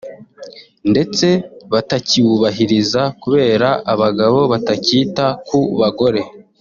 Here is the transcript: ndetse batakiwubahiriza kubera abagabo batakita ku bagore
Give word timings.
ndetse 0.91 1.27
batakiwubahiriza 1.71 3.01
kubera 3.21 3.69
abagabo 3.93 4.39
batakita 4.51 5.25
ku 5.47 5.59
bagore 5.79 6.21